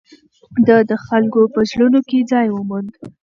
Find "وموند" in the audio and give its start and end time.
2.51-2.91